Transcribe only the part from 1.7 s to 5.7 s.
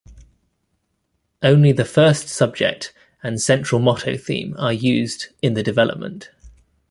the first subject and central motto theme are used in the